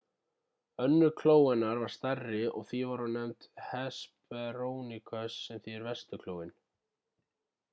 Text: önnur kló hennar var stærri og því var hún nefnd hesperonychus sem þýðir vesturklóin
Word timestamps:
önnur 0.83 1.11
kló 1.19 1.33
hennar 1.49 1.81
var 1.83 1.91
stærri 1.95 2.39
og 2.61 2.65
því 2.71 2.79
var 2.91 3.03
hún 3.05 3.13
nefnd 3.17 3.45
hesperonychus 3.67 5.37
sem 5.49 5.63
þýðir 5.69 5.87
vesturklóin 5.91 6.55